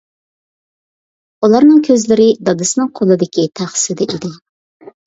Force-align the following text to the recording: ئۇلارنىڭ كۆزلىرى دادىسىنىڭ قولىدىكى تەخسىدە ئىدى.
ئۇلارنىڭ 1.39 1.83
كۆزلىرى 1.89 2.27
دادىسىنىڭ 2.51 2.91
قولىدىكى 2.99 3.49
تەخسىدە 3.63 4.11
ئىدى. 4.17 4.35